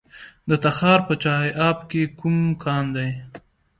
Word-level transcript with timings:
د 0.49 0.51
تخار 0.63 0.99
په 1.07 1.13
چاه 1.23 1.45
اب 1.67 1.77
کې 1.89 2.03
کوم 2.19 2.37
کان 2.63 2.85
دی؟ 2.95 3.09